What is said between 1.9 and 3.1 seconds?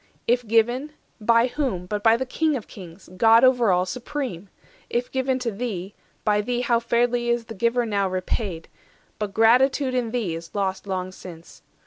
by the King of kings,